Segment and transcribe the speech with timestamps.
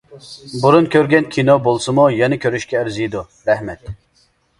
[0.61, 3.93] بۇرۇن كۆرگەن كىنو بولسىمۇ يەنە كۆرۈشكە ئەرزىيدۇ، رەھمەت.